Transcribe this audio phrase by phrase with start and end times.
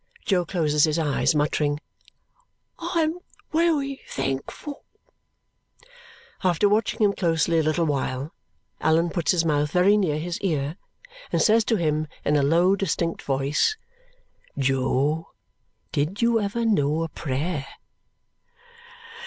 [0.25, 1.79] Jo closes his eyes, muttering,
[2.79, 3.19] "I'm
[3.51, 4.83] wery thankful."
[6.43, 8.33] After watching him closely a little while,
[8.79, 10.77] Allan puts his mouth very near his ear
[11.31, 13.77] and says to him in a low, distinct voice,
[14.57, 15.33] "Jo!
[15.91, 17.67] Did you ever know a prayer?"